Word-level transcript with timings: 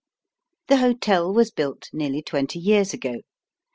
The 0.67 0.77
hotel 0.77 1.31
was 1.31 1.51
built 1.51 1.91
nearly 1.93 2.23
twenty 2.23 2.57
years 2.57 2.91
ago. 2.91 3.17